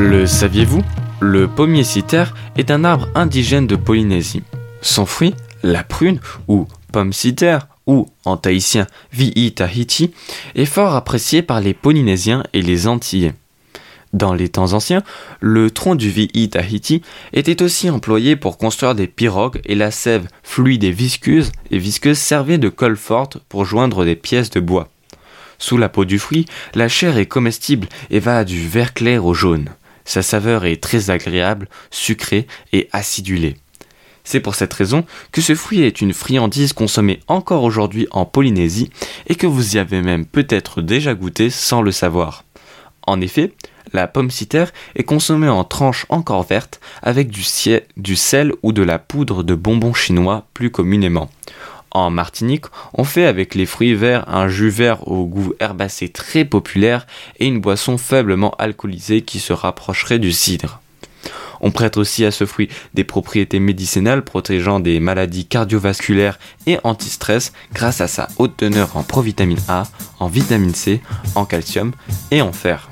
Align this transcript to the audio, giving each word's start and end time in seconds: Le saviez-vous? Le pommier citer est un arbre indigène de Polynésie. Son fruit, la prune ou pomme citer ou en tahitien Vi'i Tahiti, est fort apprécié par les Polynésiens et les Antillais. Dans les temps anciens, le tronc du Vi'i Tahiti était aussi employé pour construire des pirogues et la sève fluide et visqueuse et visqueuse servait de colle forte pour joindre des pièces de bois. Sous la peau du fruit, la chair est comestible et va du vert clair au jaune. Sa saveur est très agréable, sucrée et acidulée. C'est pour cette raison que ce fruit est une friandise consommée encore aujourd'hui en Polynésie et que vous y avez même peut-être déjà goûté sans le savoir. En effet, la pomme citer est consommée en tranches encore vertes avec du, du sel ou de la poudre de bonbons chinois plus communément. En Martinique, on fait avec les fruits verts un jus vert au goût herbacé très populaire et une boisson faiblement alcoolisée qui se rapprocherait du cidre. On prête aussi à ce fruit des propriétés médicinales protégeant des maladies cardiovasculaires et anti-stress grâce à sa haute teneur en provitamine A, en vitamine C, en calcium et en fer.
Le 0.00 0.24
saviez-vous? 0.26 0.82
Le 1.20 1.46
pommier 1.46 1.84
citer 1.84 2.24
est 2.56 2.70
un 2.70 2.84
arbre 2.84 3.10
indigène 3.14 3.66
de 3.66 3.76
Polynésie. 3.76 4.42
Son 4.80 5.04
fruit, 5.04 5.34
la 5.62 5.84
prune 5.84 6.20
ou 6.48 6.66
pomme 6.90 7.12
citer 7.12 7.58
ou 7.86 8.08
en 8.24 8.38
tahitien 8.38 8.86
Vi'i 9.12 9.52
Tahiti, 9.52 10.12
est 10.54 10.64
fort 10.64 10.94
apprécié 10.94 11.42
par 11.42 11.60
les 11.60 11.74
Polynésiens 11.74 12.44
et 12.54 12.62
les 12.62 12.88
Antillais. 12.88 13.34
Dans 14.14 14.32
les 14.32 14.48
temps 14.48 14.72
anciens, 14.72 15.02
le 15.38 15.70
tronc 15.70 15.96
du 15.96 16.08
Vi'i 16.08 16.48
Tahiti 16.48 17.02
était 17.34 17.62
aussi 17.62 17.90
employé 17.90 18.36
pour 18.36 18.56
construire 18.56 18.94
des 18.94 19.06
pirogues 19.06 19.60
et 19.66 19.74
la 19.74 19.90
sève 19.90 20.28
fluide 20.42 20.82
et 20.82 20.92
visqueuse 20.92 21.52
et 21.70 21.78
visqueuse 21.78 22.18
servait 22.18 22.58
de 22.58 22.70
colle 22.70 22.96
forte 22.96 23.36
pour 23.50 23.66
joindre 23.66 24.06
des 24.06 24.16
pièces 24.16 24.50
de 24.50 24.60
bois. 24.60 24.88
Sous 25.58 25.76
la 25.76 25.90
peau 25.90 26.06
du 26.06 26.18
fruit, 26.18 26.46
la 26.74 26.88
chair 26.88 27.18
est 27.18 27.26
comestible 27.26 27.86
et 28.08 28.18
va 28.18 28.46
du 28.46 28.66
vert 28.66 28.94
clair 28.94 29.26
au 29.26 29.34
jaune. 29.34 29.68
Sa 30.04 30.22
saveur 30.22 30.64
est 30.64 30.82
très 30.82 31.10
agréable, 31.10 31.68
sucrée 31.90 32.46
et 32.72 32.88
acidulée. 32.92 33.56
C'est 34.24 34.40
pour 34.40 34.54
cette 34.54 34.74
raison 34.74 35.04
que 35.32 35.40
ce 35.40 35.54
fruit 35.54 35.82
est 35.82 36.00
une 36.00 36.12
friandise 36.12 36.72
consommée 36.72 37.20
encore 37.26 37.64
aujourd'hui 37.64 38.06
en 38.10 38.24
Polynésie 38.26 38.90
et 39.26 39.34
que 39.34 39.46
vous 39.46 39.76
y 39.76 39.78
avez 39.78 40.02
même 40.02 40.26
peut-être 40.26 40.82
déjà 40.82 41.14
goûté 41.14 41.50
sans 41.50 41.82
le 41.82 41.90
savoir. 41.90 42.44
En 43.06 43.20
effet, 43.20 43.52
la 43.92 44.06
pomme 44.06 44.30
citer 44.30 44.66
est 44.94 45.02
consommée 45.02 45.48
en 45.48 45.64
tranches 45.64 46.06
encore 46.10 46.44
vertes 46.44 46.80
avec 47.02 47.28
du, 47.28 47.44
du 47.96 48.14
sel 48.14 48.52
ou 48.62 48.72
de 48.72 48.82
la 48.82 48.98
poudre 48.98 49.42
de 49.42 49.54
bonbons 49.54 49.94
chinois 49.94 50.46
plus 50.54 50.70
communément. 50.70 51.28
En 51.92 52.10
Martinique, 52.10 52.66
on 52.94 53.04
fait 53.04 53.26
avec 53.26 53.54
les 53.54 53.66
fruits 53.66 53.94
verts 53.94 54.28
un 54.28 54.48
jus 54.48 54.70
vert 54.70 55.08
au 55.08 55.26
goût 55.26 55.52
herbacé 55.58 56.08
très 56.08 56.44
populaire 56.44 57.06
et 57.38 57.46
une 57.46 57.60
boisson 57.60 57.98
faiblement 57.98 58.54
alcoolisée 58.58 59.22
qui 59.22 59.40
se 59.40 59.52
rapprocherait 59.52 60.20
du 60.20 60.30
cidre. 60.30 60.80
On 61.60 61.70
prête 61.70 61.96
aussi 61.96 62.24
à 62.24 62.30
ce 62.30 62.46
fruit 62.46 62.68
des 62.94 63.04
propriétés 63.04 63.60
médicinales 63.60 64.22
protégeant 64.22 64.80
des 64.80 65.00
maladies 65.00 65.46
cardiovasculaires 65.46 66.38
et 66.66 66.78
anti-stress 66.84 67.52
grâce 67.74 68.00
à 68.00 68.08
sa 68.08 68.28
haute 68.38 68.56
teneur 68.56 68.96
en 68.96 69.02
provitamine 69.02 69.60
A, 69.68 69.84
en 70.20 70.28
vitamine 70.28 70.74
C, 70.74 71.00
en 71.34 71.44
calcium 71.44 71.92
et 72.30 72.40
en 72.40 72.52
fer. 72.52 72.88